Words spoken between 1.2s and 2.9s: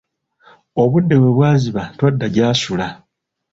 we bwaziba twadda gy'asula.